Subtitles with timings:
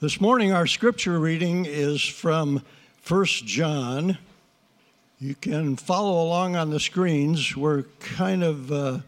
[0.00, 2.62] This morning, our scripture reading is from
[3.08, 4.16] 1 John.
[5.18, 7.56] You can follow along on the screens.
[7.56, 8.98] We're kind of, uh,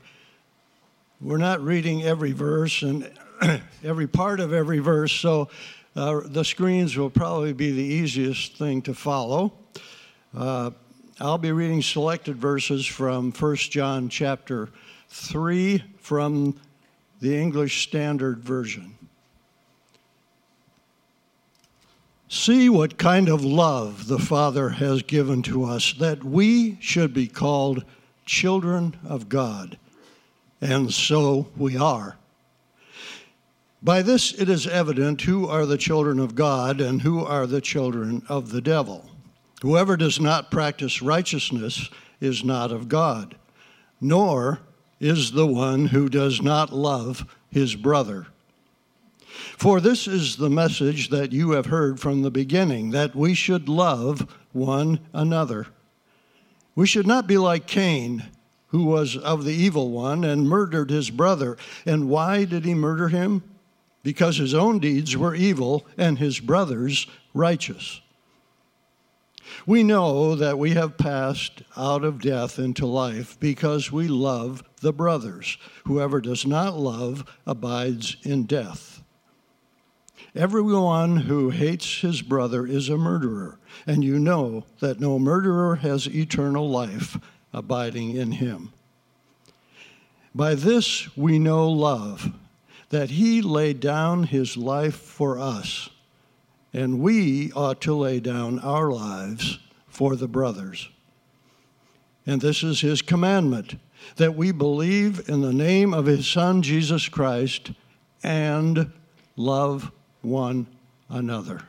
[1.21, 3.09] we're not reading every verse and
[3.85, 5.49] every part of every verse, so
[5.95, 9.53] uh, the screens will probably be the easiest thing to follow.
[10.37, 10.73] Uh,
[11.21, 14.71] I'll be reading selected verses from 1 John chapter
[15.11, 16.59] 3 from
[17.21, 18.97] the English Standard Version.
[22.33, 27.27] See what kind of love the Father has given to us that we should be
[27.27, 27.85] called
[28.25, 29.77] children of God.
[30.61, 32.17] And so we are.
[33.83, 37.61] By this it is evident who are the children of God and who are the
[37.61, 39.11] children of the devil.
[39.63, 43.35] Whoever does not practice righteousness is not of God,
[44.01, 44.61] nor
[45.01, 48.29] is the one who does not love his brother.
[49.57, 53.69] For this is the message that you have heard from the beginning that we should
[53.69, 55.67] love one another.
[56.75, 58.25] We should not be like Cain,
[58.69, 61.57] who was of the evil one and murdered his brother.
[61.85, 63.43] And why did he murder him?
[64.03, 68.01] Because his own deeds were evil and his brother's righteous.
[69.67, 74.93] We know that we have passed out of death into life because we love the
[74.93, 75.59] brothers.
[75.85, 79.00] Whoever does not love abides in death.
[80.35, 86.07] Everyone who hates his brother is a murderer, and you know that no murderer has
[86.07, 87.19] eternal life
[87.53, 88.73] abiding in him.
[90.33, 92.33] By this we know love,
[92.91, 95.91] that he laid down his life for us,
[96.73, 99.59] and we ought to lay down our lives
[99.89, 100.89] for the brothers.
[102.25, 103.81] And this is his commandment
[104.17, 107.73] that we believe in the name of his Son, Jesus Christ,
[108.23, 108.93] and
[109.37, 109.91] love
[110.23, 110.67] one
[111.09, 111.63] another.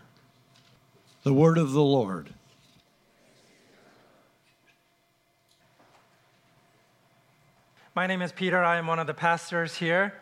[1.23, 2.33] The word of the Lord.
[7.95, 8.64] My name is Peter.
[8.64, 10.14] I am one of the pastors here.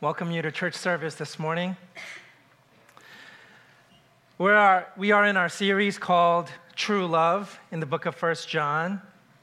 [0.00, 1.76] Welcome you to church service this morning.
[4.38, 8.48] We are, we are in our series called True Love in the book of First
[8.48, 9.02] John.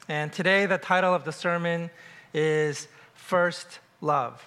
[0.09, 1.91] And today, the title of the sermon
[2.33, 4.43] is First Love.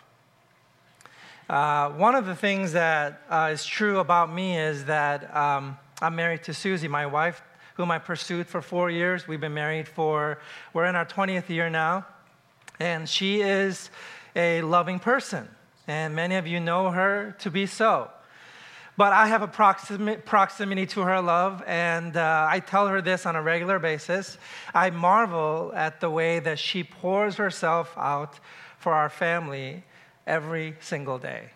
[1.50, 6.14] Uh, one of the things that uh, is true about me is that um, I'm
[6.14, 7.42] married to Susie, my wife,
[7.74, 9.26] whom I pursued for four years.
[9.26, 10.38] We've been married for,
[10.72, 12.06] we're in our 20th year now.
[12.78, 13.90] And she is
[14.36, 15.48] a loving person.
[15.88, 18.12] And many of you know her to be so.
[18.96, 23.26] But I have a proximity, proximity to her love, and uh, I tell her this
[23.26, 24.38] on a regular basis.
[24.72, 28.38] I marvel at the way that she pours herself out
[28.78, 29.82] for our family
[30.26, 31.50] every single day.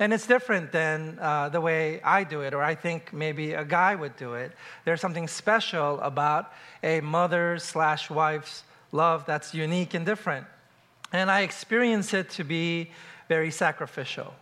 [0.00, 3.64] And it's different than uh, the way I do it, or I think maybe a
[3.64, 4.52] guy would do it.
[4.84, 6.52] There's something special about
[6.82, 10.46] a mother slash wife's love that's unique and different.
[11.12, 12.90] And I experience it to be
[13.28, 14.34] very sacrificial.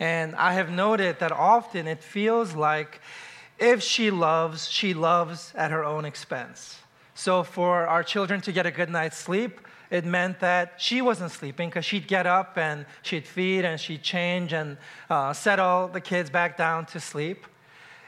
[0.00, 3.00] And I have noted that often it feels like
[3.58, 6.78] if she loves, she loves at her own expense.
[7.14, 9.60] So for our children to get a good night's sleep,
[9.90, 14.02] it meant that she wasn't sleeping because she'd get up and she'd feed and she'd
[14.02, 14.76] change and
[15.08, 17.46] uh, settle the kids back down to sleep.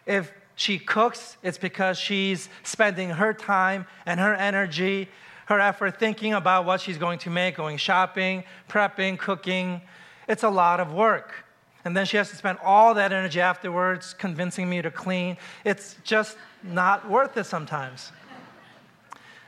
[0.04, 5.08] If she cooks, it's because she's spending her time and her energy,
[5.46, 9.80] her effort thinking about what she's going to make, going shopping, prepping, cooking.
[10.28, 11.46] It's a lot of work.
[11.84, 15.38] And then she has to spend all that energy afterwards convincing me to clean.
[15.64, 18.12] It's just not worth it sometimes.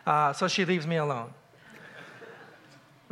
[0.06, 1.34] Uh, so she leaves me alone.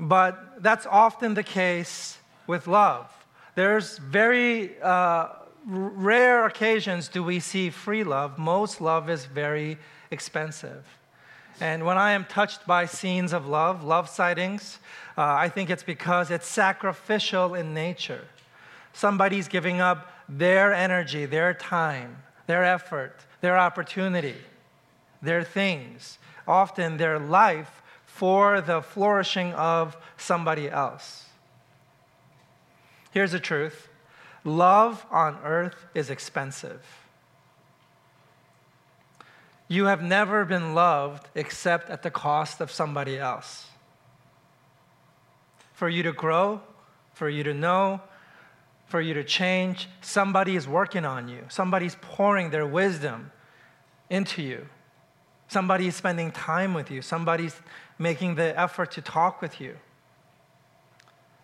[0.01, 3.09] But that's often the case with love.
[3.55, 5.29] There's very uh,
[5.67, 8.39] rare occasions do we see free love.
[8.39, 9.77] Most love is very
[10.11, 10.85] expensive.
[11.61, 14.79] And when I am touched by scenes of love, love sightings,
[15.19, 18.25] uh, I think it's because it's sacrificial in nature.
[18.95, 24.37] Somebody's giving up their energy, their time, their effort, their opportunity,
[25.21, 26.19] their things,
[26.49, 27.80] often their life
[28.21, 31.25] for the flourishing of somebody else.
[33.13, 33.89] Here's the truth
[34.45, 36.85] love on earth is expensive.
[39.69, 43.65] You have never been loved except at the cost of somebody else.
[45.73, 46.61] For you to grow,
[47.15, 48.03] for you to know,
[48.85, 51.47] for you to change, somebody is working on you.
[51.49, 53.33] Somebody's pouring their wisdom
[54.11, 54.67] into you.
[55.49, 57.01] Somebody is spending time with you.
[57.03, 57.57] Somebody's
[58.01, 59.77] making the effort to talk with you.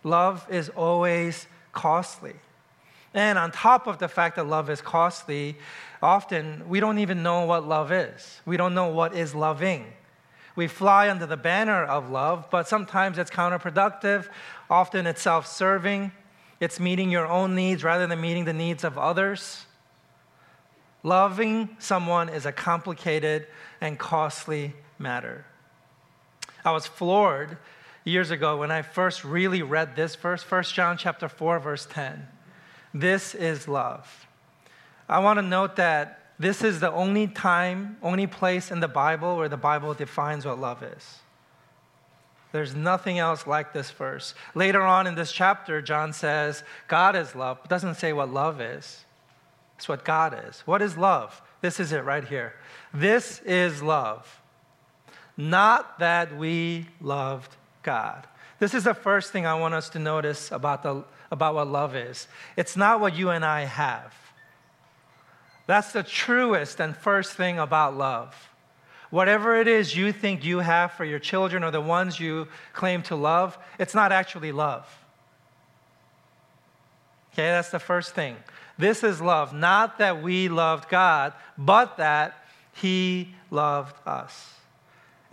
[0.02, 2.34] Love is always costly.
[3.12, 5.58] And on top of the fact that love is costly,
[6.02, 8.40] often we don't even know what love is.
[8.46, 9.84] We don't know what is loving.
[10.54, 14.26] We fly under the banner of love, but sometimes it's counterproductive.
[14.70, 16.10] Often it's self serving.
[16.58, 19.66] It's meeting your own needs rather than meeting the needs of others.
[21.02, 23.46] Loving someone is a complicated
[23.82, 25.44] and costly matter.
[26.66, 27.58] I was floored
[28.04, 32.26] years ago when I first really read this verse, 1 John chapter 4 verse 10.
[32.92, 34.26] This is love.
[35.08, 39.36] I want to note that this is the only time, only place in the Bible
[39.36, 41.20] where the Bible defines what love is.
[42.50, 44.34] There's nothing else like this verse.
[44.54, 48.60] Later on in this chapter, John says, God is love, but doesn't say what love
[48.60, 49.04] is.
[49.76, 50.60] It's what God is.
[50.60, 51.40] What is love?
[51.60, 52.54] This is it right here.
[52.92, 54.42] This is love.
[55.36, 58.26] Not that we loved God.
[58.58, 61.94] This is the first thing I want us to notice about, the, about what love
[61.94, 62.26] is.
[62.56, 64.14] It's not what you and I have.
[65.66, 68.34] That's the truest and first thing about love.
[69.10, 73.02] Whatever it is you think you have for your children or the ones you claim
[73.02, 74.86] to love, it's not actually love.
[77.32, 78.36] Okay, that's the first thing.
[78.78, 84.55] This is love, not that we loved God, but that He loved us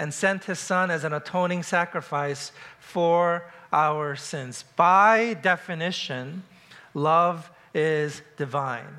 [0.03, 4.65] and sent His Son as an atoning sacrifice for our sins.
[4.75, 6.43] By definition,
[6.93, 8.97] love is divine.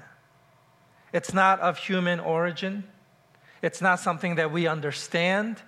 [1.13, 2.85] It's not of human origin.
[3.61, 5.61] It's not something that we understand,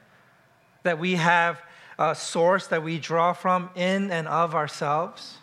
[0.85, 1.61] that we have
[1.99, 5.37] a source that we draw from in and of ourselves,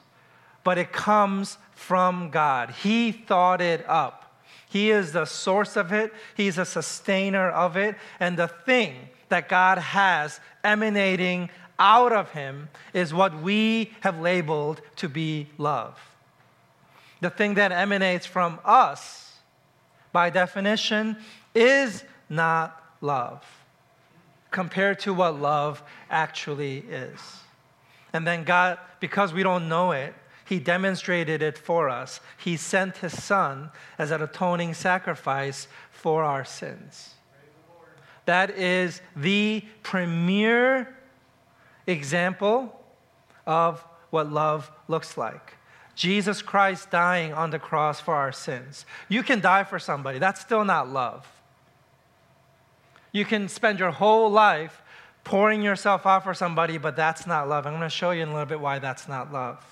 [0.64, 2.72] but it comes from God.
[2.82, 4.42] He thought it up.
[4.68, 8.96] He is the source of it, He's a sustainer of it, and the thing
[9.34, 16.00] that God has emanating out of Him is what we have labeled to be love.
[17.20, 19.24] The thing that emanates from us
[20.14, 21.18] by definition,
[21.54, 23.44] is not love
[24.52, 27.20] compared to what love actually is.
[28.14, 30.14] And then God, because we don't know it,
[30.46, 32.22] He demonstrated it for us.
[32.38, 37.13] He sent His Son as an atoning sacrifice for our sins.
[38.26, 40.96] That is the premier
[41.88, 42.80] example
[43.46, 45.56] of what love looks like.
[45.96, 48.86] Jesus Christ dying on the cross for our sins.
[49.10, 51.28] You can die for somebody, that's still not love.
[53.12, 54.82] You can spend your whole life
[55.24, 57.66] pouring yourself out for somebody, but that's not love.
[57.66, 59.64] I'm going to show you in a little bit why that's not love.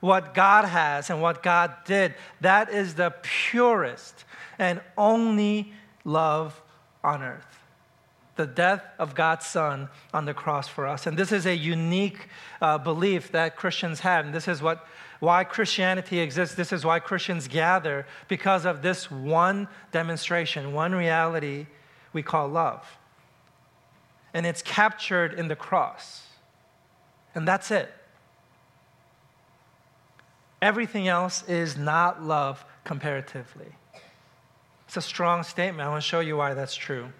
[0.00, 4.24] What God has and what God did, that is the purest
[4.58, 5.72] and only
[6.04, 6.60] love
[7.02, 7.58] on earth.
[8.36, 11.06] The death of God's Son on the cross for us.
[11.06, 12.28] And this is a unique
[12.60, 14.24] uh, belief that Christians have.
[14.24, 14.86] And this is what
[15.20, 16.56] why Christianity exists.
[16.56, 21.66] This is why Christians gather because of this one demonstration, one reality
[22.12, 22.84] we call love.
[24.32, 26.26] And it's captured in the cross.
[27.34, 27.92] And that's it.
[30.62, 33.72] Everything else is not love comparatively.
[34.90, 35.86] It's a strong statement.
[35.86, 37.12] I want to show you why that's true.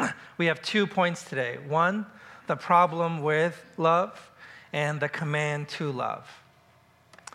[0.38, 2.04] We have two points today one,
[2.48, 4.32] the problem with love,
[4.72, 6.28] and the command to love.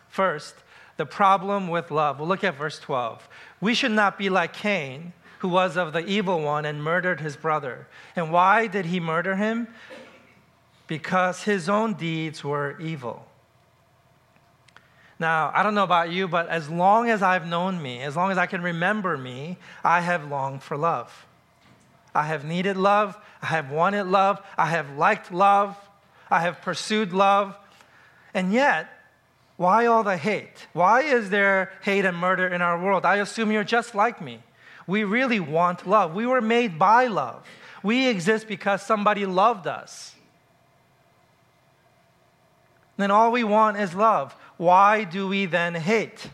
[0.09, 0.56] First,
[0.97, 2.19] the problem with love.
[2.19, 3.30] We'll look at verse 12.
[3.62, 7.37] We should not be like Cain, who was of the evil one and murdered his
[7.37, 7.87] brother.
[8.18, 9.69] And why did he murder him?
[10.85, 13.29] Because his own deeds were evil.
[15.19, 18.31] Now, I don't know about you, but as long as I've known me, as long
[18.31, 21.26] as I can remember me, I have longed for love.
[22.16, 23.18] I have needed love.
[23.42, 24.42] I have wanted love.
[24.57, 25.78] I have liked love.
[26.31, 27.56] I have pursued love.
[28.33, 28.88] And yet,
[29.57, 30.68] why all the hate?
[30.71, 33.06] Why is there hate and murder in our world?
[33.06, 34.40] I assume you're just like me.
[34.88, 36.16] We really want love.
[36.16, 37.45] We were made by love.
[37.83, 40.16] We exist because somebody loved us.
[42.97, 44.35] Then all we want is love.
[44.59, 46.31] Why do we then hate?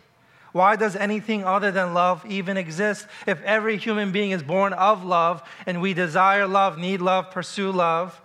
[0.52, 5.06] Why does anything other than love even exist if every human being is born of
[5.06, 8.20] love and we desire love, need love, pursue love?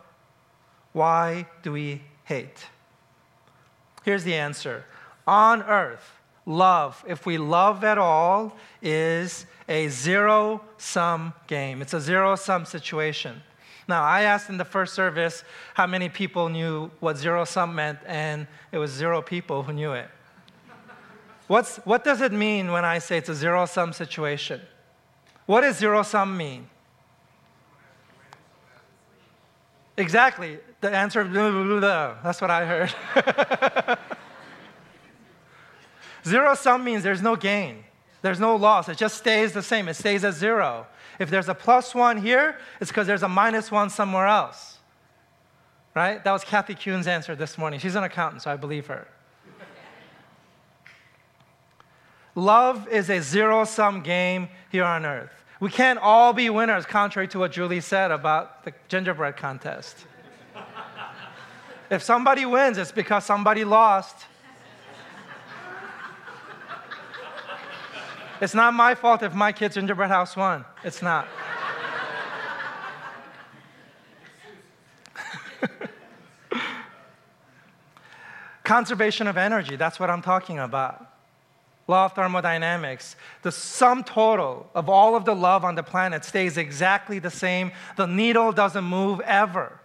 [0.95, 2.65] Why do we hate?
[4.03, 4.87] Here's the answer
[5.27, 6.15] on earth,
[6.47, 11.83] love, if we love at all, is a zero sum game.
[11.83, 13.43] It's a zero sum situation.
[13.89, 15.45] Now, I asked in the first service
[15.75, 19.93] how many people knew what zero sum meant, and it was zero people who knew
[19.93, 20.09] it.
[21.47, 24.61] What's, what does it mean when I say it's a zero sum situation?
[25.47, 26.69] What does zero sum mean?
[29.97, 30.59] Exactly.
[30.81, 33.99] The answer, blah, blah, blah, that's what I heard.
[36.27, 37.85] Zero sum means there's no gain,
[38.23, 38.89] there's no loss.
[38.89, 40.87] It just stays the same, it stays at zero.
[41.19, 44.79] If there's a plus one here, it's because there's a minus one somewhere else.
[45.95, 46.23] Right?
[46.23, 47.81] That was Kathy Kuhn's answer this morning.
[47.81, 49.09] She's an accountant, so I believe her.
[52.35, 55.33] Love is a zero sum game here on earth.
[55.59, 60.07] We can't all be winners, contrary to what Julie said about the gingerbread contest.
[61.91, 64.27] if somebody wins, it's because somebody lost.
[68.41, 70.65] It's not my fault if my kid's in gingerbread house won.
[70.83, 71.29] It's not.
[78.65, 81.11] Conservation of energy, that's what I'm talking about
[81.91, 86.57] law of thermodynamics, the sum total of all of the love on the planet stays
[86.57, 87.73] exactly the same.
[87.97, 89.79] The needle doesn't move ever.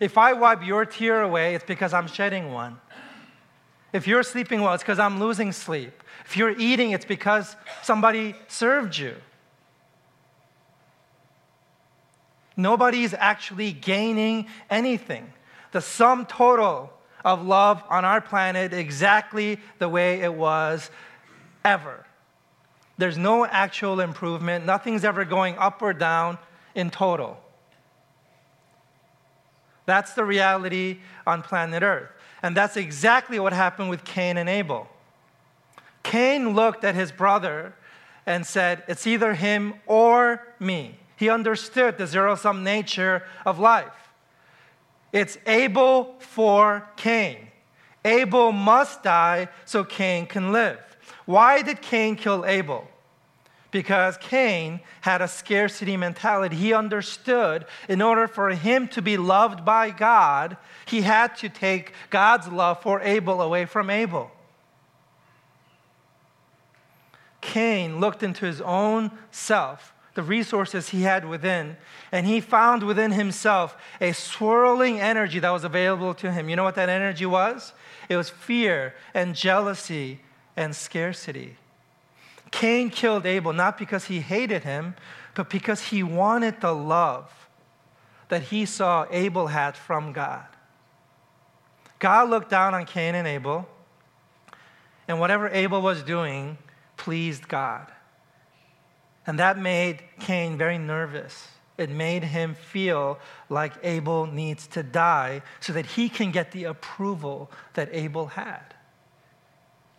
[0.00, 2.80] If I wipe your tear away, it's because I'm shedding one.
[3.92, 6.02] If you're sleeping well, it's because I'm losing sleep.
[6.24, 9.14] If you're eating, it's because somebody served you.
[12.56, 15.32] Nobody's actually gaining anything.
[15.72, 16.92] The sum total
[17.24, 20.90] of love on our planet exactly the way it was
[21.64, 22.06] ever.
[22.98, 24.66] There's no actual improvement.
[24.66, 26.38] Nothing's ever going up or down
[26.74, 27.38] in total.
[29.86, 32.10] That's the reality on planet Earth.
[32.42, 34.88] And that's exactly what happened with Cain and Abel.
[36.02, 37.74] Cain looked at his brother
[38.26, 40.96] and said, It's either him or me.
[41.16, 44.10] He understood the zero sum nature of life.
[45.12, 47.48] It's Abel for Cain.
[48.04, 50.80] Abel must die so Cain can live.
[51.26, 52.88] Why did Cain kill Abel?
[53.72, 56.54] Because Cain had a scarcity mentality.
[56.54, 61.92] He understood in order for him to be loved by God, he had to take
[62.10, 64.30] God's love for Abel away from Abel.
[67.40, 71.78] Cain looked into his own self, the resources he had within,
[72.12, 76.50] and he found within himself a swirling energy that was available to him.
[76.50, 77.72] You know what that energy was?
[78.10, 80.20] It was fear and jealousy
[80.58, 81.56] and scarcity.
[82.52, 84.94] Cain killed Abel not because he hated him,
[85.34, 87.30] but because he wanted the love
[88.28, 90.46] that he saw Abel had from God.
[91.98, 93.66] God looked down on Cain and Abel,
[95.08, 96.58] and whatever Abel was doing
[96.96, 97.90] pleased God.
[99.26, 101.48] And that made Cain very nervous.
[101.78, 103.18] It made him feel
[103.48, 108.71] like Abel needs to die so that he can get the approval that Abel had.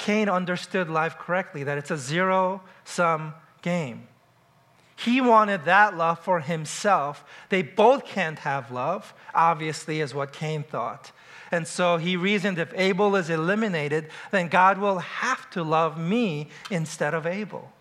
[0.04, 4.06] Cain understood life correctly, that it's a zero sum game.
[4.98, 7.24] He wanted that love for himself.
[7.48, 11.14] They both can't have love, obviously, is what Cain thought.
[11.52, 16.50] And so he reasoned if Abel is eliminated, then God will have to love me
[16.70, 17.72] instead of Abel.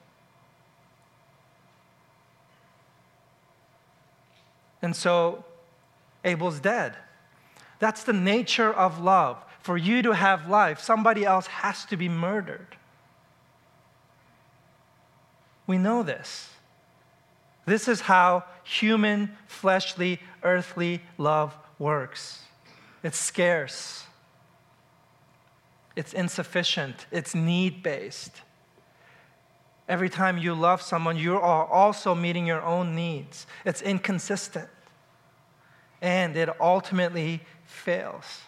[4.81, 5.45] And so
[6.25, 6.95] Abel's dead.
[7.81, 12.09] That's the nature of love for you to have life, somebody else has to be
[12.09, 12.77] murdered.
[15.67, 16.51] We know this.
[17.65, 22.43] This is how human, fleshly, earthly love works
[23.03, 24.05] it's scarce,
[25.97, 28.43] it's insufficient, it's need based.
[29.89, 33.47] Every time you love someone, you are also meeting your own needs.
[33.65, 34.69] It's inconsistent.
[36.01, 38.43] And it ultimately fails.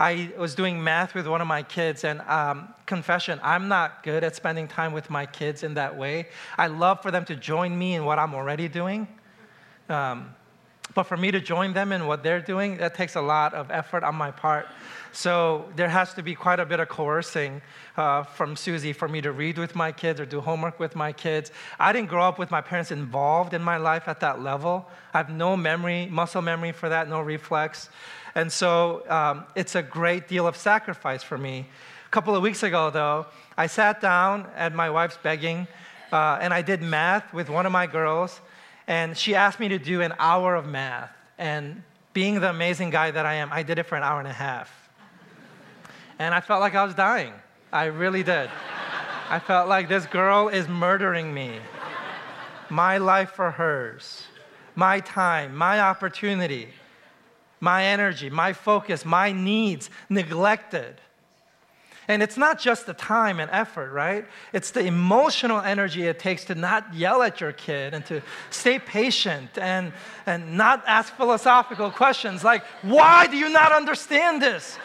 [0.00, 4.24] I was doing math with one of my kids, and um, confession, I'm not good
[4.24, 6.28] at spending time with my kids in that way.
[6.56, 9.06] I love for them to join me in what I'm already doing.
[9.90, 10.34] Um,
[10.94, 13.70] but for me to join them in what they're doing, that takes a lot of
[13.70, 14.68] effort on my part.
[15.12, 17.60] So there has to be quite a bit of coercing
[17.96, 21.12] uh, from Susie for me to read with my kids or do homework with my
[21.12, 21.52] kids.
[21.78, 24.88] I didn't grow up with my parents involved in my life at that level.
[25.12, 27.90] I have no memory, muscle memory for that, no reflex.
[28.34, 31.66] And so um, it's a great deal of sacrifice for me.
[32.06, 35.66] A couple of weeks ago, though, I sat down at my wife's begging
[36.12, 38.40] uh, and I did math with one of my girls,
[38.86, 41.10] and she asked me to do an hour of math.
[41.38, 41.82] And
[42.12, 44.32] being the amazing guy that I am, I did it for an hour and a
[44.32, 44.70] half.
[46.18, 47.32] And I felt like I was dying.
[47.72, 48.50] I really did.
[49.28, 51.60] I felt like this girl is murdering me.
[52.68, 54.24] My life for hers,
[54.74, 56.68] my time, my opportunity
[57.60, 61.00] my energy, my focus, my needs neglected.
[62.08, 64.26] And it's not just the time and effort, right?
[64.52, 68.80] It's the emotional energy it takes to not yell at your kid and to stay
[68.80, 69.92] patient and,
[70.26, 74.76] and not ask philosophical questions like, why do you not understand this?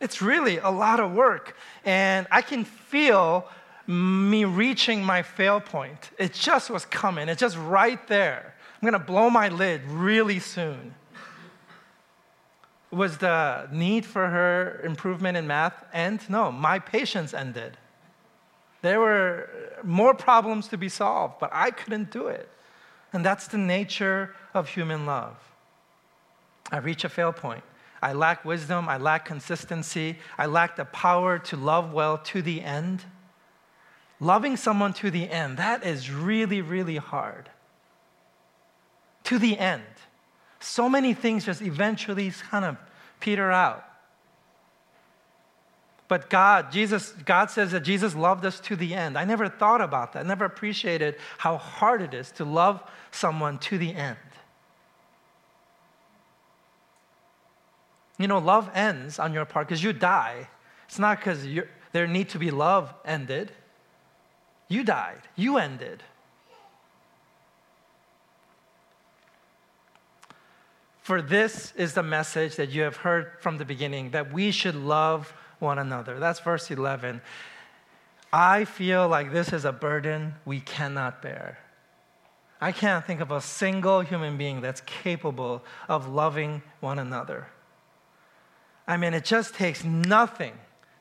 [0.00, 1.56] It's really a lot of work.
[1.84, 3.48] And I can feel
[3.88, 6.10] me reaching my fail point.
[6.18, 8.54] It just was coming, it's just right there.
[8.80, 10.94] I'm gonna blow my lid really soon.
[12.90, 16.20] Was the need for her improvement in math end?
[16.30, 17.76] No, my patience ended.
[18.80, 19.50] There were
[19.82, 22.48] more problems to be solved, but I couldn't do it.
[23.12, 25.36] And that's the nature of human love.
[26.70, 27.64] I reach a fail point.
[28.00, 28.88] I lack wisdom.
[28.88, 30.18] I lack consistency.
[30.36, 33.04] I lack the power to love well to the end.
[34.20, 37.48] Loving someone to the end, that is really, really hard.
[39.28, 39.82] To the end.
[40.60, 42.76] So many things just eventually kind of
[43.20, 43.84] peter out.
[46.08, 49.18] But God, Jesus, God says that Jesus loved us to the end.
[49.18, 50.24] I never thought about that.
[50.24, 54.16] I never appreciated how hard it is to love someone to the end.
[58.16, 60.48] You know, love ends on your part because you die.
[60.86, 61.46] It's not because
[61.92, 63.52] there need to be love ended.
[64.68, 65.20] You died.
[65.36, 66.02] You ended.
[71.08, 74.74] For this is the message that you have heard from the beginning that we should
[74.74, 76.18] love one another.
[76.18, 77.22] That's verse 11.
[78.30, 81.60] I feel like this is a burden we cannot bear.
[82.60, 87.46] I can't think of a single human being that's capable of loving one another.
[88.86, 90.52] I mean, it just takes nothing,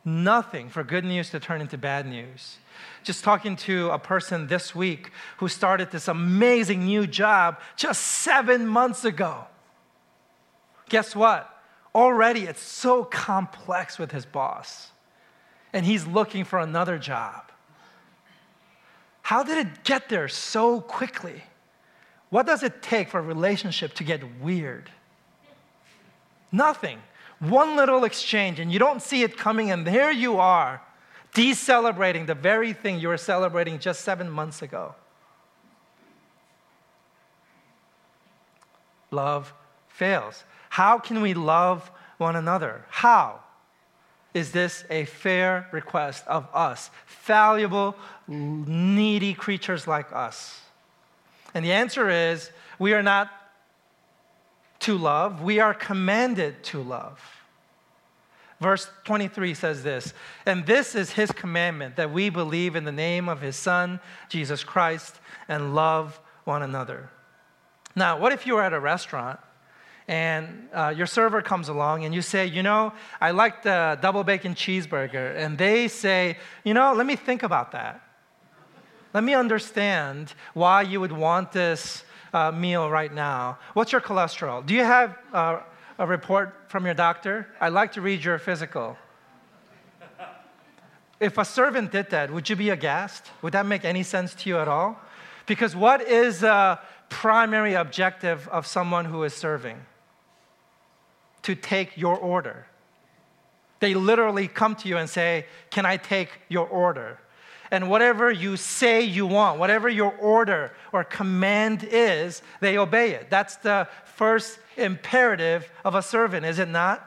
[0.06, 2.60] nothing for good news to turn into bad news.
[3.04, 8.66] Just talking to a person this week who started this amazing new job just seven
[8.66, 9.48] months ago.
[10.90, 11.54] Guess what?
[11.94, 14.92] Already it's so complex with his boss,
[15.74, 17.52] and he's looking for another job.
[19.22, 21.44] How did it get there so quickly?
[22.30, 24.90] What does it take for a relationship to get weird?
[26.52, 27.00] Nothing.
[27.40, 30.82] One little exchange, and you don't see it coming, and there you are,
[31.34, 34.96] decelebrating the very thing you were celebrating just seven months ago.
[39.12, 39.54] Love
[39.88, 40.44] fails.
[40.70, 42.86] How can we love one another?
[42.90, 43.40] How?
[44.34, 47.96] Is this a fair request of us, fallible,
[48.28, 50.60] needy creatures like us?
[51.54, 53.32] And the answer is we are not
[54.82, 57.20] to love, we are commanded to love.
[58.60, 60.14] Verse 23 says this,
[60.46, 64.00] and this is his commandment that we believe in the name of his Son,
[64.30, 65.16] Jesus Christ,
[65.48, 67.10] and love one another.
[67.96, 69.40] Now, what if you were at a restaurant
[70.08, 74.24] and uh, your server comes along and you say, you know, I like the double
[74.24, 78.02] bacon cheeseburger, and they say, you know, let me think about that.
[79.14, 83.58] Let me understand why you would want this uh, meal right now.
[83.74, 84.66] What's your cholesterol?
[84.66, 85.60] Do you have uh,
[85.98, 87.48] a report from your doctor?
[87.60, 88.98] I'd like to read your physical.
[91.20, 93.32] If a servant did that, would you be aghast?
[93.42, 95.00] Would that make any sense to you at all?
[95.48, 96.78] Because what is the
[97.10, 99.80] primary objective of someone who is serving?
[101.48, 102.66] To take your order.
[103.80, 107.20] They literally come to you and say, Can I take your order?
[107.72, 113.30] And whatever you say you want, whatever your order or command is, they obey it.
[113.30, 117.02] That's the first imperative of a servant, is it not?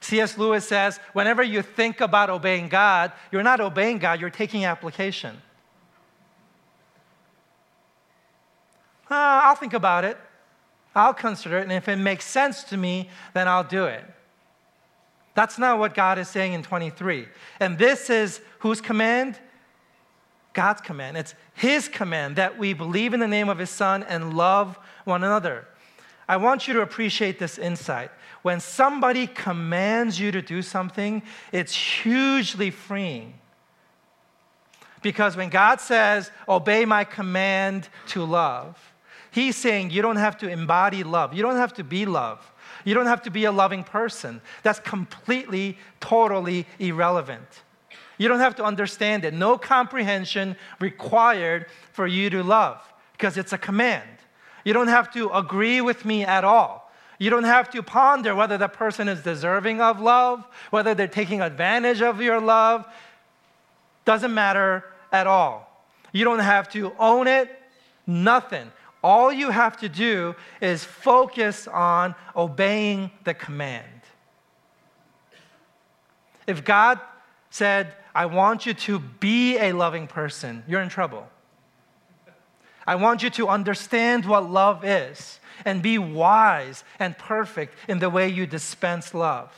[0.00, 0.36] C.S.
[0.36, 5.40] Lewis says, whenever you think about obeying God, you're not obeying God, you're taking application.
[9.08, 9.14] Uh,
[9.44, 10.18] I'll think about it.
[10.94, 14.04] I'll consider it, and if it makes sense to me, then I'll do it.
[15.34, 17.28] That's not what God is saying in 23.
[17.60, 19.38] And this is whose command?
[20.52, 21.16] God's command.
[21.16, 25.22] It's His command that we believe in the name of His Son and love one
[25.22, 25.66] another.
[26.28, 28.10] I want you to appreciate this insight.
[28.42, 31.22] When somebody commands you to do something,
[31.52, 33.34] it's hugely freeing.
[35.02, 38.89] Because when God says, obey my command to love,
[39.30, 41.34] He's saying you don't have to embody love.
[41.34, 42.52] You don't have to be love.
[42.84, 44.40] You don't have to be a loving person.
[44.62, 47.62] That's completely, totally irrelevant.
[48.18, 49.32] You don't have to understand it.
[49.32, 52.80] No comprehension required for you to love
[53.12, 54.08] because it's a command.
[54.64, 56.90] You don't have to agree with me at all.
[57.18, 61.42] You don't have to ponder whether that person is deserving of love, whether they're taking
[61.42, 62.86] advantage of your love.
[64.04, 65.84] Doesn't matter at all.
[66.12, 67.50] You don't have to own it,
[68.06, 68.72] nothing.
[69.02, 73.86] All you have to do is focus on obeying the command.
[76.46, 77.00] If God
[77.50, 81.28] said, I want you to be a loving person, you're in trouble.
[82.86, 88.10] I want you to understand what love is and be wise and perfect in the
[88.10, 89.52] way you dispense love.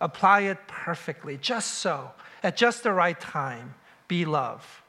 [0.00, 3.74] apply it perfectly, just so, at just the right time,
[4.06, 4.82] be love.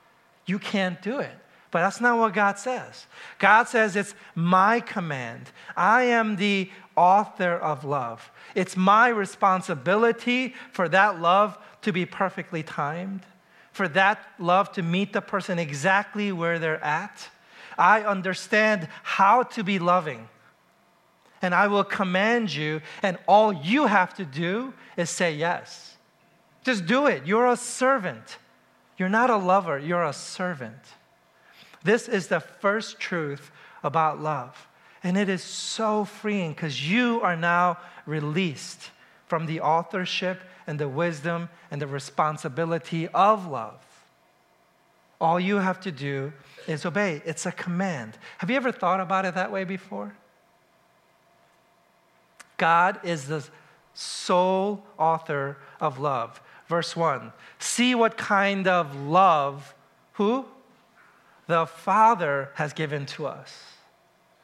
[0.46, 1.36] You can't do it.
[1.72, 3.06] But that's not what God says.
[3.38, 5.52] God says it's my command.
[5.78, 8.32] I am the author of love.
[8.56, 13.22] It's my responsibility for that love to be perfectly timed,
[13.72, 17.30] for that love to meet the person exactly where they're at.
[17.78, 20.28] I understand how to be loving.
[21.42, 25.96] And I will command you, and all you have to do is say yes.
[26.66, 27.26] Just do it.
[27.26, 28.40] You're a servant.
[28.98, 30.76] You're not a lover, you're a servant.
[31.84, 33.52] This is the first truth
[33.84, 34.68] about love.
[35.04, 38.92] And it is so freeing because you are now released
[39.28, 43.80] from the authorship and the wisdom and the responsibility of love.
[45.22, 46.34] All you have to do
[46.68, 47.22] is obey.
[47.26, 48.18] It's a command.
[48.40, 50.16] Have you ever thought about it that way before?
[52.58, 53.44] God is the
[53.94, 56.42] sole author of love.
[56.68, 59.74] Verse 1 See what kind of love,
[60.14, 60.46] who?
[61.50, 63.64] The Father has given to us.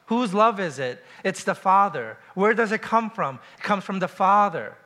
[0.06, 1.04] Whose love is it?
[1.22, 2.18] It's the Father.
[2.34, 3.38] Where does it come from?
[3.58, 4.76] It comes from the Father.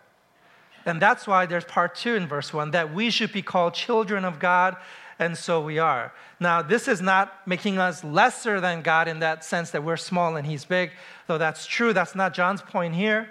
[0.85, 4.27] And that's why there's part two in verse one that we should be called children
[4.27, 4.77] of God,
[5.19, 6.13] and so we are.
[6.39, 10.37] Now, this is not making us lesser than God in that sense that we're small
[10.37, 10.91] and He's big,
[11.27, 11.95] though that's true.
[11.95, 13.31] That's not John's point here.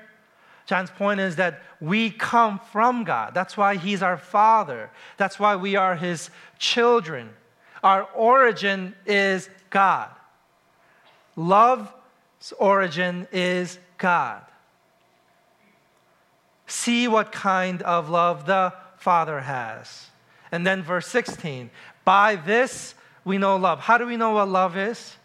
[0.65, 3.35] John's point is that we come from God.
[3.35, 4.89] That's why He's our Father.
[5.17, 7.29] That's why we are His children.
[7.83, 10.09] Our origin is God.
[11.35, 14.41] Love's origin is God.
[16.67, 20.07] See what kind of love the Father has.
[20.51, 21.69] And then verse 16
[22.03, 23.79] By this we know love.
[23.79, 25.15] How do we know what love is?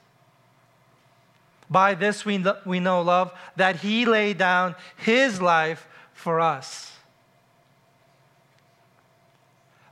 [1.70, 6.92] By this we, we know love, that He laid down His life for us.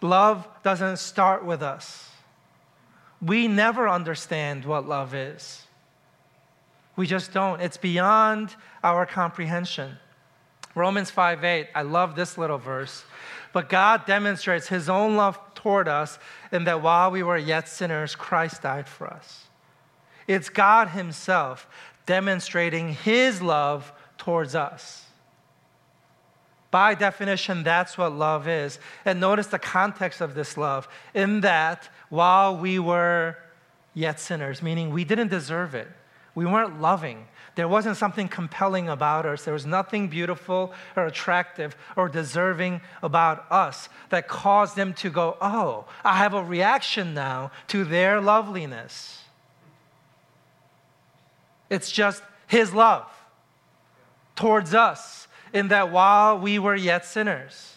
[0.01, 2.12] Love doesn't start with us.
[3.25, 5.63] We never understand what love is.
[6.97, 7.63] We just don't.
[7.63, 9.97] It's beyond our comprehension.
[10.75, 13.05] Romans 5 8, I love this little verse.
[13.53, 16.19] But God demonstrates his own love toward us
[16.51, 19.45] in that while we were yet sinners, Christ died for us.
[20.27, 21.69] It's God himself
[22.07, 25.05] demonstrating his love towards us.
[26.73, 28.79] By definition, that's what love is.
[29.05, 33.37] And notice the context of this love in that while we were
[33.93, 35.87] yet sinners, meaning we didn't deserve it,
[36.35, 37.27] we weren't loving.
[37.57, 39.45] There wasn't something compelling about us.
[39.45, 45.37] There was nothing beautiful or attractive or deserving about us that caused them to go,
[45.43, 49.21] Oh, I have a reaction now to their loveliness.
[51.69, 53.07] It's just His love
[54.37, 55.22] towards us,
[55.53, 57.77] in that while we were yet sinners,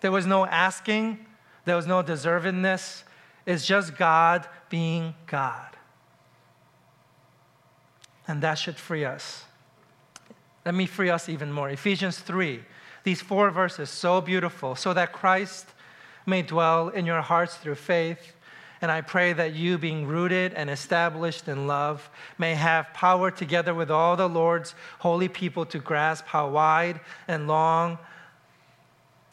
[0.00, 1.24] there was no asking,
[1.64, 3.04] there was no deservedness.
[3.46, 5.68] It's just God being God.
[8.26, 9.44] And that should free us.
[10.64, 11.70] Let me free us even more.
[11.70, 12.60] Ephesians 3,
[13.04, 15.66] these four verses, so beautiful, so that Christ
[16.24, 18.32] may dwell in your hearts through faith.
[18.82, 23.72] And I pray that you, being rooted and established in love, may have power together
[23.72, 27.98] with all the Lord's holy people to grasp how wide and long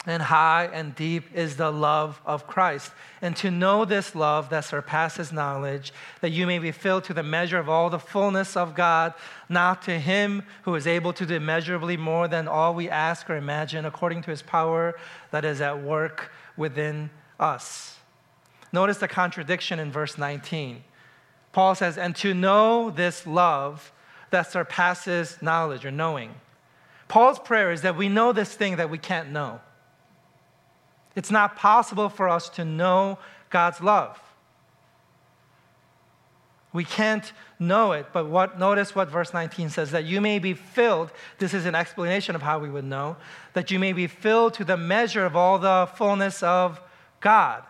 [0.06, 2.92] and high and deep is the love of Christ.
[3.20, 7.22] And to know this love that surpasses knowledge, that you may be filled to the
[7.22, 9.12] measure of all the fullness of God,
[9.48, 13.36] not to Him who is able to do immeasurably more than all we ask or
[13.36, 14.94] imagine, according to His power
[15.32, 17.99] that is at work within us.
[18.72, 20.84] Notice the contradiction in verse 19.
[21.52, 23.92] Paul says, And to know this love
[24.30, 26.34] that surpasses knowledge or knowing.
[27.08, 29.60] Paul's prayer is that we know this thing that we can't know.
[31.16, 33.18] It's not possible for us to know
[33.50, 34.20] God's love.
[36.72, 40.54] We can't know it, but what, notice what verse 19 says that you may be
[40.54, 41.10] filled.
[41.38, 43.16] This is an explanation of how we would know
[43.54, 46.80] that you may be filled to the measure of all the fullness of
[47.20, 47.64] God.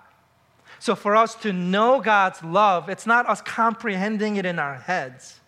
[0.80, 5.38] So, for us to know God's love, it's not us comprehending it in our heads,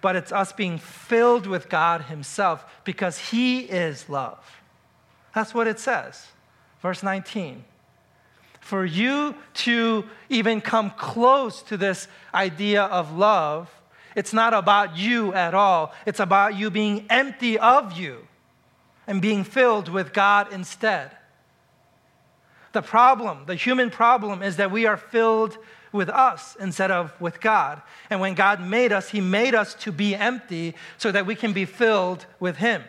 [0.00, 4.38] but it's us being filled with God Himself because He is love.
[5.34, 6.24] That's what it says.
[6.80, 7.64] Verse 19.
[8.60, 13.68] For you to even come close to this idea of love,
[14.14, 15.92] it's not about you at all.
[16.06, 18.28] It's about you being empty of you
[19.08, 21.10] and being filled with God instead.
[22.72, 25.58] The problem, the human problem, is that we are filled
[25.92, 27.82] with us instead of with God.
[28.10, 31.52] And when God made us, He made us to be empty so that we can
[31.52, 32.84] be filled with Him.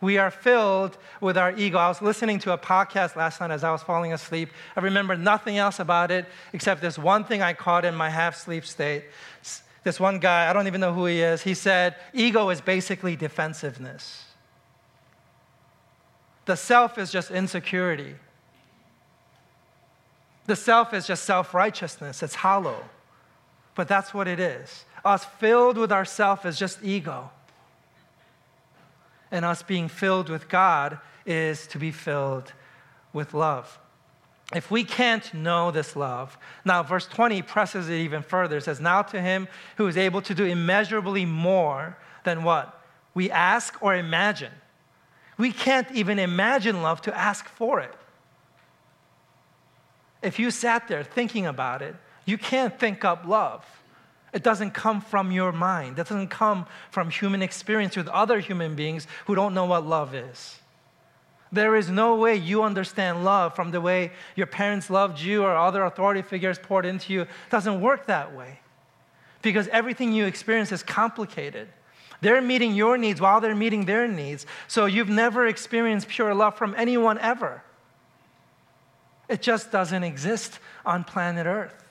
[0.00, 1.78] We are filled with our ego.
[1.78, 4.50] I was listening to a podcast last night as I was falling asleep.
[4.76, 8.36] I remember nothing else about it except this one thing I caught in my half
[8.36, 9.04] sleep state.
[9.84, 13.16] This one guy, I don't even know who he is, he said, Ego is basically
[13.16, 14.25] defensiveness.
[16.46, 18.14] The self is just insecurity.
[20.46, 22.84] The self is just self righteousness, it's hollow.
[23.74, 24.84] But that's what it is.
[25.04, 27.30] Us filled with ourself is just ego
[29.30, 32.52] and us being filled with God is to be filled
[33.12, 33.78] with love.
[34.54, 38.58] If we can't know this love, now verse 20 presses it even further.
[38.58, 42.80] It says, Now to him who is able to do immeasurably more than what?
[43.14, 44.52] We ask or imagine.
[45.38, 47.94] We can't even imagine love to ask for it.
[50.22, 51.94] If you sat there thinking about it,
[52.24, 53.64] you can't think up love.
[54.32, 55.98] It doesn't come from your mind.
[55.98, 60.14] It doesn't come from human experience with other human beings who don't know what love
[60.14, 60.58] is.
[61.52, 65.56] There is no way you understand love from the way your parents loved you or
[65.56, 67.22] other authority figures poured into you.
[67.22, 68.60] It doesn't work that way.
[69.42, 71.68] Because everything you experience is complicated.
[72.20, 74.46] They're meeting your needs while they're meeting their needs.
[74.68, 77.62] So you've never experienced pure love from anyone ever.
[79.28, 81.84] It just doesn't exist on planet Earth.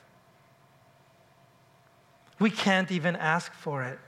[2.38, 3.98] We can't even ask for it.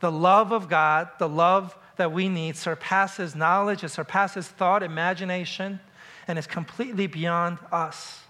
[0.00, 5.80] The love of God, the love that we need, surpasses knowledge, it surpasses thought, imagination,
[6.28, 8.20] and is completely beyond us.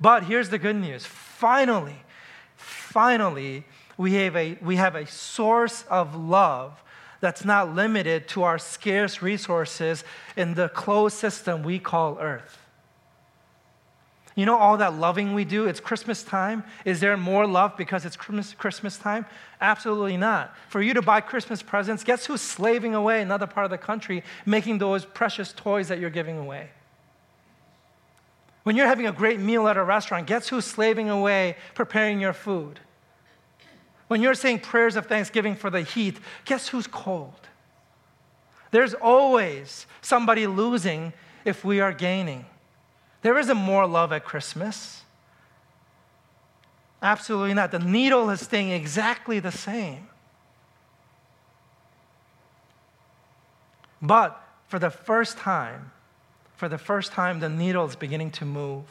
[0.00, 2.02] But here's the good news finally,
[2.56, 3.64] finally,
[3.96, 6.82] we have a, we have a source of love
[7.20, 10.02] that's not limited to our scarce resources
[10.36, 12.58] in the closed system we call Earth.
[14.34, 16.64] You know, all that loving we do, it's Christmas time.
[16.84, 19.26] Is there more love because it's Christmas, time?
[19.60, 20.56] Absolutely not.
[20.68, 24.24] For you to buy Christmas presents, guess who's slaving away another part of the country
[24.46, 26.70] making those precious toys that you're giving away?
[28.62, 32.32] When you're having a great meal at a restaurant, guess who's slaving away preparing your
[32.32, 32.80] food?
[34.12, 37.48] When you're saying prayers of thanksgiving for the heat, guess who's cold?
[38.70, 41.14] There's always somebody losing
[41.46, 42.44] if we are gaining.
[43.22, 45.00] There isn't more love at Christmas.
[47.00, 47.70] Absolutely not.
[47.70, 50.06] The needle is staying exactly the same.
[54.02, 55.90] But for the first time,
[56.56, 58.84] for the first time, the needle is beginning to move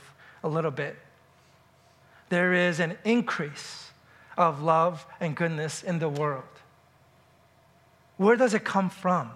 [0.43, 0.97] a little bit.
[2.29, 3.90] There is an increase
[4.37, 6.43] of love and goodness in the world.
[8.17, 9.31] Where does it come from?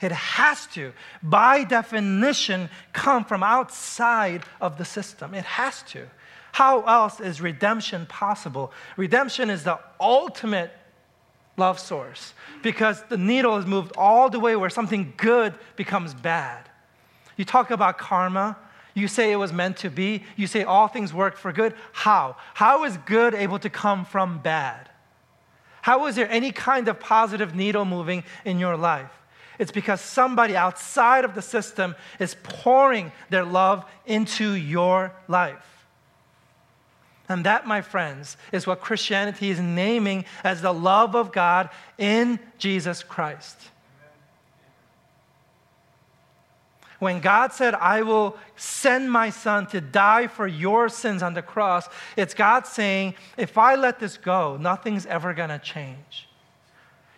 [0.00, 5.34] It has to, by definition, come from outside of the system.
[5.34, 6.06] It has to.
[6.52, 8.72] How else is redemption possible?
[8.96, 10.70] Redemption is the ultimate
[11.56, 16.68] love source because the needle is moved all the way where something good becomes bad.
[17.36, 18.56] You talk about karma,
[18.98, 21.74] you say it was meant to be, you say all things work for good.
[21.92, 22.36] How?
[22.54, 24.90] How is good able to come from bad?
[25.82, 29.10] How is there any kind of positive needle moving in your life?
[29.58, 35.86] It's because somebody outside of the system is pouring their love into your life.
[37.28, 42.38] And that, my friends, is what Christianity is naming as the love of God in
[42.56, 43.70] Jesus Christ.
[46.98, 51.42] When God said, I will send my son to die for your sins on the
[51.42, 56.28] cross, it's God saying, if I let this go, nothing's ever going to change.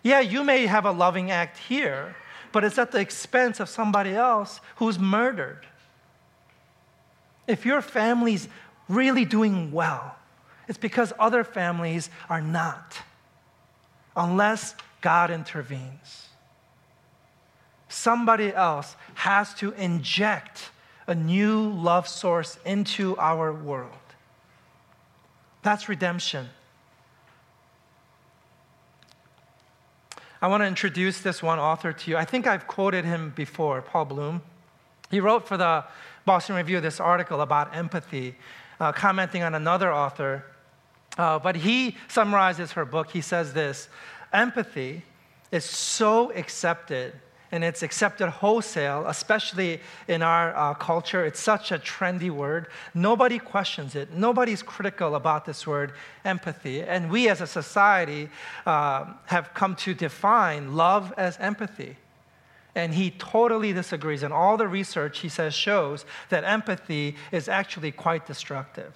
[0.03, 2.15] Yeah, you may have a loving act here,
[2.51, 5.65] but it's at the expense of somebody else who's murdered.
[7.47, 8.47] If your family's
[8.87, 10.15] really doing well,
[10.67, 12.97] it's because other families are not,
[14.15, 16.27] unless God intervenes.
[17.91, 20.69] Somebody else has to inject
[21.07, 23.91] a new love source into our world.
[25.61, 26.47] That's redemption.
[30.41, 32.15] I want to introduce this one author to you.
[32.15, 34.41] I think I've quoted him before, Paul Bloom.
[35.09, 35.83] He wrote for the
[36.23, 38.37] Boston Review this article about empathy,
[38.79, 40.45] uh, commenting on another author.
[41.17, 43.11] Uh, but he summarizes her book.
[43.11, 43.89] He says this
[44.31, 45.03] Empathy
[45.51, 47.15] is so accepted
[47.51, 51.25] and it's accepted wholesale, especially in our uh, culture.
[51.25, 52.67] It's such a trendy word.
[52.93, 54.13] Nobody questions it.
[54.13, 56.81] Nobody's critical about this word, empathy.
[56.81, 58.29] And we as a society
[58.65, 61.97] uh, have come to define love as empathy.
[62.73, 64.23] And he totally disagrees.
[64.23, 68.93] And all the research, he says, shows that empathy is actually quite destructive.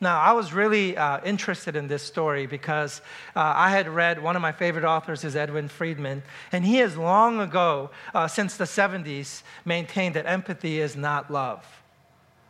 [0.00, 3.00] Now, I was really uh, interested in this story because
[3.34, 6.96] uh, I had read one of my favorite authors is Edwin Friedman, and he has
[6.96, 11.66] long ago, uh, since the 70s, maintained that empathy is not love.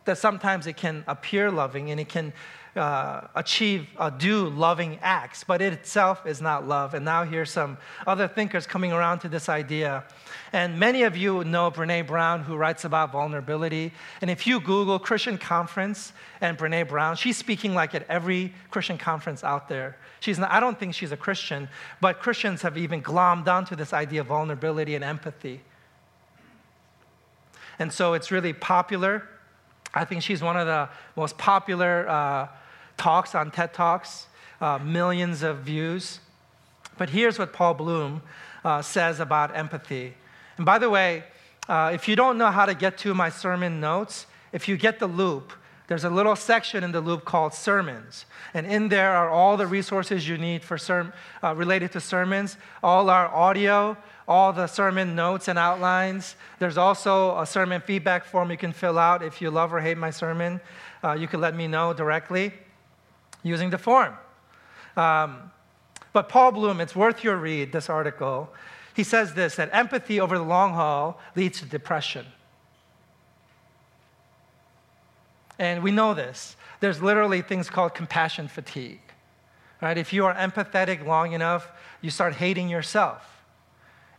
[0.05, 2.33] That sometimes it can appear loving and it can
[2.75, 6.93] uh, achieve, uh, do loving acts, but it itself is not love.
[6.93, 10.03] And now here's some other thinkers coming around to this idea.
[10.53, 13.91] And many of you know Brene Brown, who writes about vulnerability.
[14.21, 18.97] And if you Google Christian conference and Brene Brown, she's speaking like at every Christian
[18.97, 19.97] conference out there.
[20.19, 21.69] She's not, I don't think she's a Christian,
[22.01, 25.61] but Christians have even glommed onto this idea of vulnerability and empathy.
[27.77, 29.27] And so it's really popular.
[29.93, 32.47] I think she's one of the most popular uh,
[32.97, 34.27] talks on TED Talks,
[34.61, 36.19] uh, millions of views.
[36.97, 38.21] But here's what Paul Bloom
[38.63, 40.13] uh, says about empathy.
[40.57, 41.23] And by the way,
[41.67, 44.99] uh, if you don't know how to get to my sermon notes, if you get
[44.99, 45.53] the loop,
[45.87, 48.25] there's a little section in the loop called sermons.
[48.53, 52.57] And in there are all the resources you need for serm- uh, related to sermons,
[52.83, 53.97] all our audio,
[54.29, 56.35] all the sermon notes and outlines.
[56.59, 59.97] There's also a sermon feedback form you can fill out if you love or hate
[59.97, 60.61] my sermon.
[61.03, 62.53] Uh, you can let me know directly
[63.41, 64.13] using the form.
[64.95, 65.51] Um,
[66.13, 68.53] but Paul Bloom, it's worth your read, this article.
[68.95, 72.27] He says this that empathy over the long haul leads to depression.
[75.57, 76.55] And we know this.
[76.81, 79.01] There's literally things called compassion fatigue.
[79.81, 79.97] Right?
[79.97, 83.38] If you are empathetic long enough, you start hating yourself.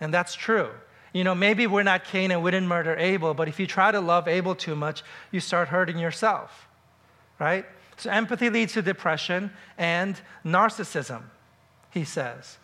[0.00, 0.70] And that's true.
[1.12, 3.90] You know, maybe we're not Cain and we didn't murder Abel, but if you try
[3.90, 6.68] to love Abel too much, you start hurting yourself.
[7.38, 7.66] Right?
[7.96, 11.22] So empathy leads to depression and narcissism,
[11.90, 12.58] he says.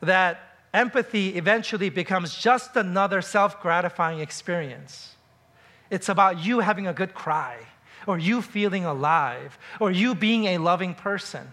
[0.00, 0.40] That
[0.72, 5.14] empathy eventually becomes just another self gratifying experience.
[5.90, 7.58] It's about you having a good cry,
[8.06, 11.52] or you feeling alive, or you being a loving person.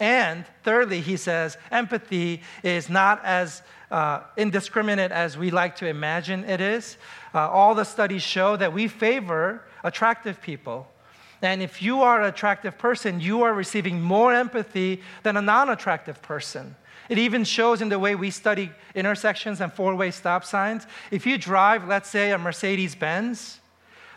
[0.00, 6.44] And thirdly, he says, empathy is not as uh, indiscriminate as we like to imagine
[6.44, 6.96] it is.
[7.34, 10.86] Uh, all the studies show that we favor attractive people.
[11.42, 15.68] And if you are an attractive person, you are receiving more empathy than a non
[15.68, 16.74] attractive person.
[17.08, 20.86] It even shows in the way we study intersections and four way stop signs.
[21.10, 23.60] If you drive, let's say, a Mercedes Benz,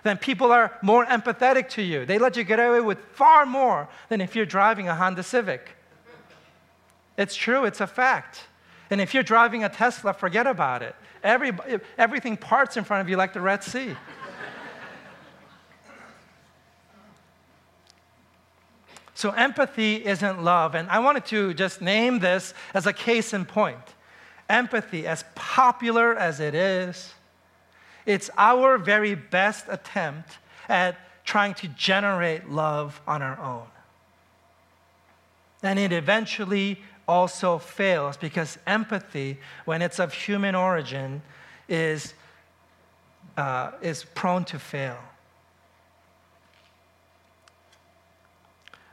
[0.03, 2.05] then people are more empathetic to you.
[2.05, 5.69] They let you get away with far more than if you're driving a Honda Civic.
[7.17, 8.41] It's true, it's a fact.
[8.89, 10.95] And if you're driving a Tesla, forget about it.
[11.23, 11.51] Every,
[11.97, 13.95] everything parts in front of you like the Red Sea.
[19.13, 20.73] So, empathy isn't love.
[20.73, 23.77] And I wanted to just name this as a case in point.
[24.49, 27.13] Empathy, as popular as it is,
[28.05, 30.37] it's our very best attempt
[30.67, 33.67] at trying to generate love on our own.
[35.63, 41.21] And it eventually also fails because empathy, when it's of human origin,
[41.69, 42.13] is,
[43.37, 44.97] uh, is prone to fail.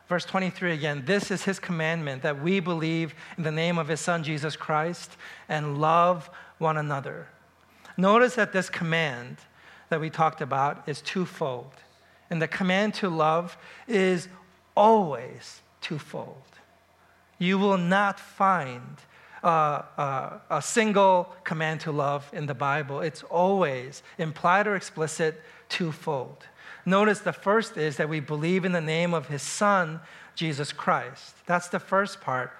[0.08, 4.00] Verse 23 again, this is his commandment that we believe in the name of his
[4.00, 5.16] son Jesus Christ
[5.48, 7.28] and love one another.
[7.98, 9.38] Notice that this command
[9.90, 11.72] that we talked about is twofold.
[12.30, 13.58] And the command to love
[13.88, 14.28] is
[14.76, 16.36] always twofold.
[17.38, 18.98] You will not find
[19.42, 23.00] uh, uh, a single command to love in the Bible.
[23.00, 26.46] It's always implied or explicit, twofold.
[26.86, 30.00] Notice the first is that we believe in the name of his son,
[30.36, 31.34] Jesus Christ.
[31.46, 32.52] That's the first part.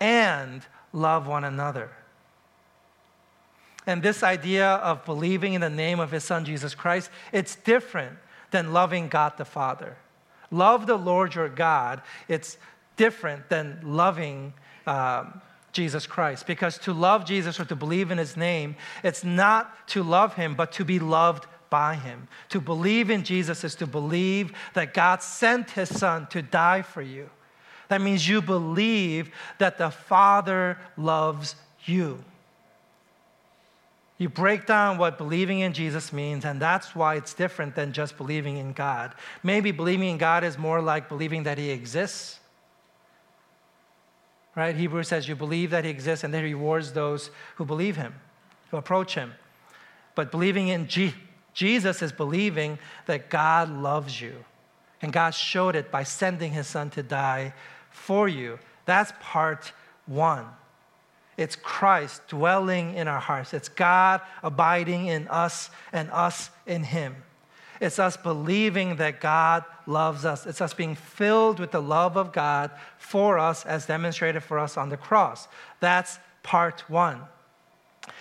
[0.00, 1.90] And love one another.
[3.86, 8.16] And this idea of believing in the name of his son, Jesus Christ, it's different
[8.50, 9.96] than loving God the Father.
[10.50, 12.02] Love the Lord your God.
[12.28, 12.58] It's
[12.96, 14.52] different than loving
[14.86, 15.40] um,
[15.72, 16.46] Jesus Christ.
[16.46, 20.54] Because to love Jesus or to believe in his name, it's not to love him,
[20.54, 22.28] but to be loved by him.
[22.50, 27.02] To believe in Jesus is to believe that God sent his son to die for
[27.02, 27.30] you.
[27.88, 32.22] That means you believe that the Father loves you.
[34.22, 38.16] You break down what believing in Jesus means, and that's why it's different than just
[38.16, 39.16] believing in God.
[39.42, 42.38] Maybe believing in God is more like believing that He exists.
[44.54, 44.76] Right?
[44.76, 48.14] Hebrews says you believe that He exists, and then He rewards those who believe Him,
[48.70, 49.34] who approach Him.
[50.14, 51.18] But believing in Jesus,
[51.52, 54.44] Jesus is believing that God loves you.
[55.02, 57.54] And God showed it by sending his son to die
[57.90, 58.60] for you.
[58.84, 59.72] That's part
[60.06, 60.46] one.
[61.42, 63.52] It's Christ dwelling in our hearts.
[63.52, 67.16] It's God abiding in us and us in him.
[67.80, 70.46] It's us believing that God loves us.
[70.46, 74.76] It's us being filled with the love of God for us as demonstrated for us
[74.76, 75.48] on the cross.
[75.80, 77.20] That's part one.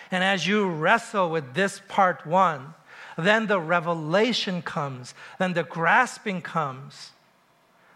[0.09, 2.73] And as you wrestle with this part one,
[3.17, 7.11] then the revelation comes, then the grasping comes.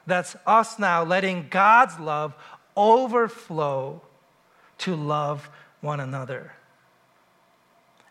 [0.06, 2.36] That's us now letting God's love
[2.78, 4.02] overflow
[4.80, 5.50] to love
[5.82, 6.54] one another.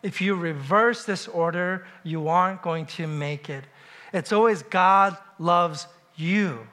[0.01, 3.63] If you reverse this order, you aren't going to make it.
[4.13, 6.67] It's always God loves you.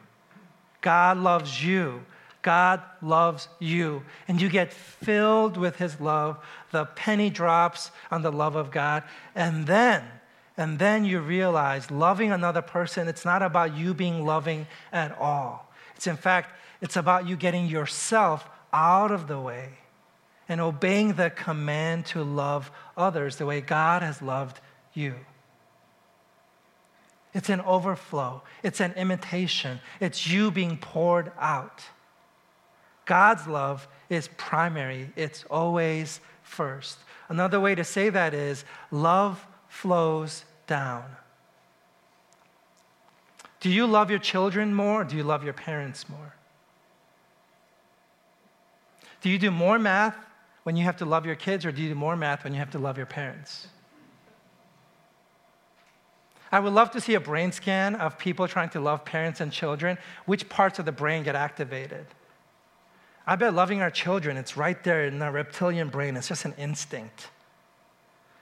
[0.83, 2.05] God loves you.
[2.43, 4.03] God loves you.
[4.29, 6.45] And you get filled with his love.
[6.73, 9.03] The penny drops on the love of God.
[9.35, 10.05] And then,
[10.57, 15.73] and then you realize loving another person, it's not about you being loving at all.
[15.97, 19.79] It's in fact, it's about you getting yourself out of the way
[20.53, 24.61] and obeying the command to love others the way God has loved
[24.93, 25.15] you.
[27.33, 31.83] It's an overflow, it's an imitation, it's you being poured out.
[33.07, 36.99] God's love is primary, it's always first.
[37.31, 41.05] Another way to say that is love flows down.
[43.61, 46.35] Do you love your children more or do you love your parents more?
[49.23, 50.17] Do you do more math
[50.63, 52.59] when you have to love your kids, or do you do more math when you
[52.59, 53.67] have to love your parents?
[56.53, 59.51] I would love to see a brain scan of people trying to love parents and
[59.51, 59.97] children.
[60.27, 62.07] Which parts of the brain get activated?
[63.27, 66.17] I bet loving our children, it's right there in our reptilian brain.
[66.17, 67.29] It's just an instinct.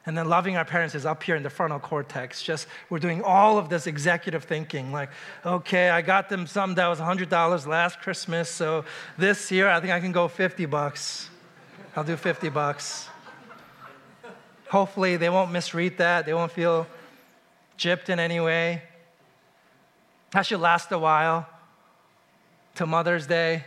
[0.06, 2.42] And then loving our parents is up here in the frontal cortex.
[2.42, 5.10] Just we're doing all of this executive thinking, like,
[5.46, 8.84] okay, I got them something that was $100 last Christmas, so
[9.18, 11.29] this year I think I can go 50 bucks.
[11.96, 13.08] I'll do 50 bucks.
[14.68, 16.24] Hopefully, they won't misread that.
[16.24, 16.86] They won't feel
[17.76, 18.82] gypped in any way.
[20.30, 21.48] That should last a while
[22.76, 23.64] to Mother's Day.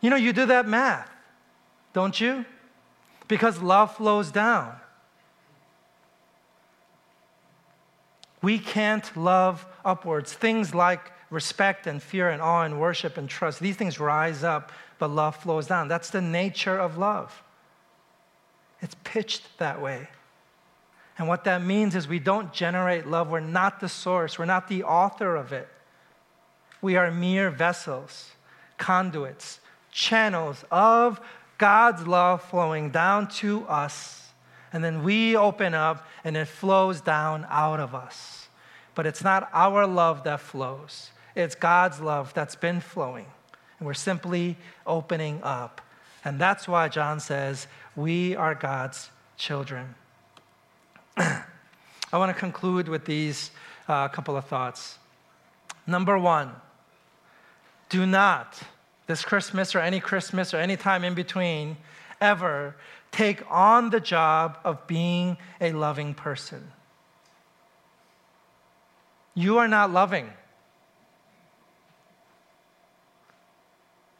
[0.00, 1.10] You know, you do that math,
[1.92, 2.44] don't you?
[3.26, 4.76] Because love flows down.
[8.40, 10.32] We can't love upwards.
[10.32, 14.72] Things like respect and fear and awe and worship and trust, these things rise up
[14.98, 15.88] but love flows down.
[15.88, 17.42] That's the nature of love.
[18.80, 20.08] It's pitched that way.
[21.18, 23.28] And what that means is we don't generate love.
[23.28, 25.68] We're not the source, we're not the author of it.
[26.80, 28.30] We are mere vessels,
[28.76, 29.58] conduits,
[29.90, 31.20] channels of
[31.58, 34.30] God's love flowing down to us.
[34.72, 38.48] And then we open up and it flows down out of us.
[38.94, 43.26] But it's not our love that flows, it's God's love that's been flowing.
[43.78, 44.56] And we're simply
[44.86, 45.80] opening up.
[46.24, 47.66] And that's why John says,
[47.96, 49.94] We are God's children.
[51.16, 51.44] I
[52.12, 53.50] want to conclude with these
[53.88, 54.98] uh, couple of thoughts.
[55.86, 56.52] Number one,
[57.88, 58.60] do not,
[59.06, 61.76] this Christmas or any Christmas or any time in between,
[62.20, 62.76] ever
[63.10, 66.72] take on the job of being a loving person.
[69.34, 70.30] You are not loving.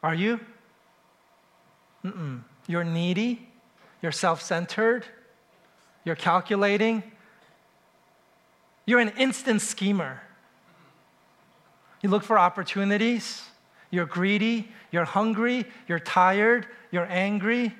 [0.02, 0.40] Are you?
[2.04, 2.42] Mm-mm.
[2.66, 3.48] You're needy.
[4.02, 5.04] You're self centered.
[6.04, 7.02] You're calculating.
[8.86, 10.22] You're an instant schemer.
[12.02, 13.42] You look for opportunities.
[13.90, 14.68] You're greedy.
[14.92, 15.66] You're hungry.
[15.88, 16.66] You're tired.
[16.90, 17.74] You're angry.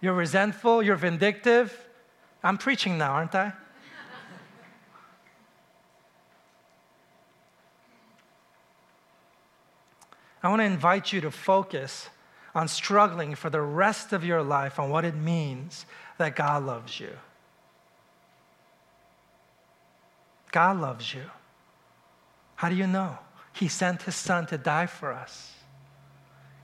[0.00, 0.82] You're resentful.
[0.82, 1.74] You're vindictive.
[2.42, 3.52] I'm preaching now, aren't I?
[10.42, 12.08] I want to invite you to focus
[12.54, 15.86] on struggling for the rest of your life on what it means
[16.18, 17.10] that God loves you.
[20.50, 21.22] God loves you.
[22.56, 23.18] How do you know?
[23.52, 25.52] He sent his son to die for us.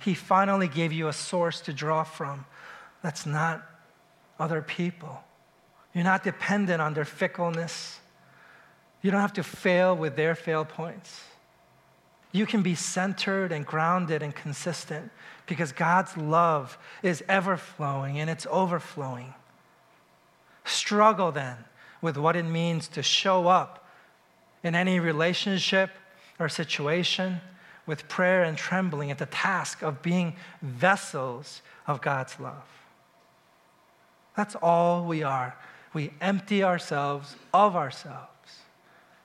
[0.01, 2.47] He finally gave you a source to draw from
[3.03, 3.65] that's not
[4.39, 5.23] other people.
[5.95, 8.01] You're not dependent on their fickleness.
[9.03, 11.21] You don't have to fail with their fail points
[12.37, 15.11] you can be centered and grounded and consistent
[15.47, 19.33] because God's love is ever flowing and it's overflowing.
[20.65, 21.57] Struggle then
[22.03, 23.89] with what it means to show up
[24.63, 25.91] in any relationship
[26.39, 27.41] or situation
[27.87, 32.65] with prayer and trembling at the task of being vessels of God's love.
[34.37, 35.57] That's all we are.
[35.95, 38.29] We empty ourselves of ourselves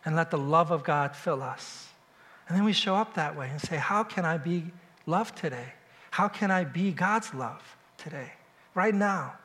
[0.06, 1.91] and let the love of God fill us.
[2.52, 4.66] And then we show up that way and say, How can I be
[5.06, 5.72] loved today?
[6.10, 7.62] How can I be God's love
[7.96, 8.34] today,
[8.76, 9.36] right now?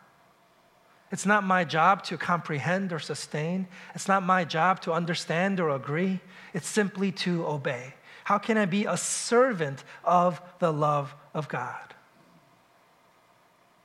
[1.12, 3.68] It's not my job to comprehend or sustain.
[3.94, 6.18] It's not my job to understand or agree.
[6.52, 7.94] It's simply to obey.
[8.24, 11.94] How can I be a servant of the love of God?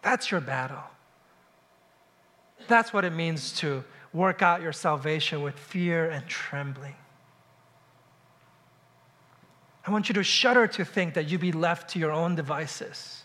[0.02, 0.82] That's your battle.
[2.68, 6.96] That's what it means to work out your salvation with fear and trembling.
[9.86, 13.24] I want you to shudder to think that you'd be left to your own devices.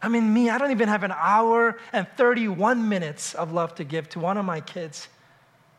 [0.00, 3.84] I mean, me, I don't even have an hour and 31 minutes of love to
[3.84, 5.08] give to one of my kids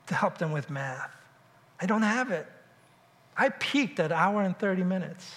[0.08, 1.12] to help them with math.
[1.80, 2.48] I don't have it.
[3.38, 5.34] I peaked at hour and 30 minutes.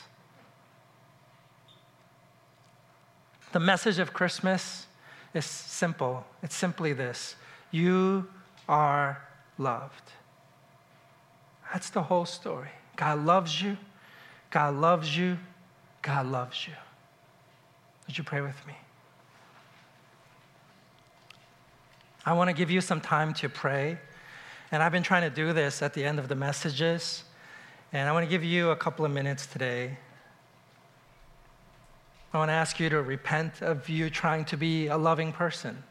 [3.53, 4.87] The message of Christmas
[5.35, 6.25] is simple.
[6.43, 7.37] It's simply this
[7.71, 8.29] You
[8.69, 9.23] are
[9.59, 10.13] loved.
[11.73, 12.71] That's the whole story.
[12.97, 13.77] God loves you.
[14.51, 15.39] God loves you.
[16.03, 16.75] God loves you.
[18.07, 18.75] Would you pray with me?
[22.25, 23.99] I want to give you some time to pray.
[24.71, 27.25] And I've been trying to do this at the end of the messages.
[27.93, 29.99] And I want to give you a couple of minutes today.
[32.33, 35.83] I want to ask you to repent of you trying to be a loving person.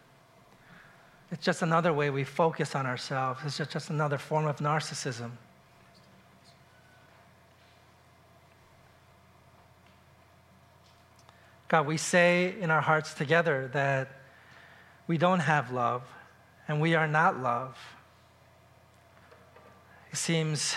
[1.32, 5.32] It's just another way we focus on ourselves, it's just another form of narcissism.
[11.72, 14.10] God, we say in our hearts together that
[15.08, 16.04] we don't have love
[16.68, 17.78] and we are not love.
[20.12, 20.76] It seems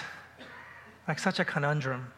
[1.08, 2.12] like such a conundrum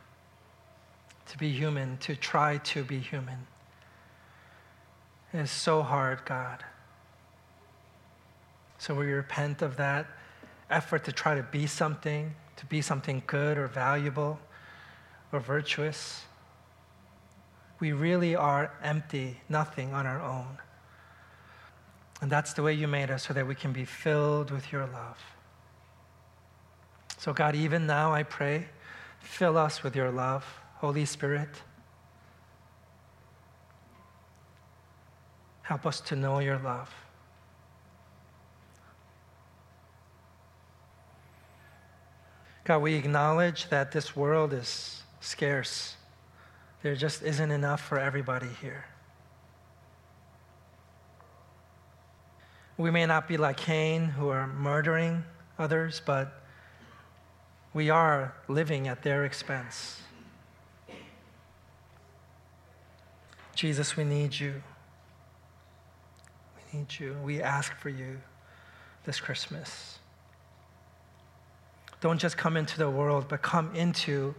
[1.29, 3.47] to be human, to try to be human.
[5.33, 6.63] It is so hard, God.
[8.77, 10.07] So we repent of that
[10.69, 14.39] effort to try to be something, to be something good or valuable
[15.33, 16.27] or virtuous
[17.79, 20.59] we really are empty, nothing on our own.
[22.21, 24.87] And that's the way you made us so that we can be filled with your
[24.87, 25.19] love.
[27.19, 28.69] So, God, even now I pray,
[29.21, 30.45] fill us with your love,
[30.77, 31.49] Holy Spirit.
[35.63, 36.95] Help us to know your love.
[42.65, 45.97] God, we acknowledge that this world is scarce.
[46.87, 48.85] There just isn't enough for everybody here.
[52.79, 55.25] We may not be like Cain, who are murdering
[55.59, 56.41] others, but
[57.75, 60.01] we are living at their expense.
[63.57, 64.63] Jesus, we need you.
[66.57, 67.17] We need you.
[67.25, 68.21] We ask for you
[69.03, 69.99] this Christmas.
[72.01, 74.37] Don't just come into the world, but come into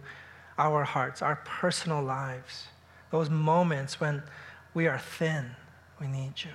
[0.58, 2.66] our hearts, our personal lives,
[3.10, 4.22] those moments when
[4.74, 5.50] we are thin,
[6.00, 6.50] we need you.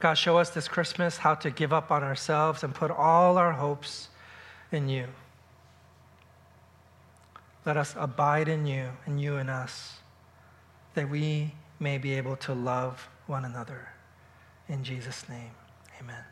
[0.00, 3.52] God, show us this Christmas how to give up on ourselves and put all our
[3.52, 4.08] hopes
[4.72, 5.06] in you.
[7.66, 9.98] Let us abide in you and you in us,
[10.94, 13.90] that we may be able to love one another.
[14.68, 15.50] In Jesus' name,
[16.00, 16.24] amen.